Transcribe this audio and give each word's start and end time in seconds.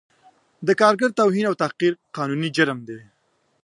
د 0.67 0.69
کارګر 0.81 1.09
توهین 1.19 1.45
او 1.49 1.55
تحقیر 1.61 1.93
قانوني 2.15 2.49
جرم 2.55 2.79
دی 2.87 2.99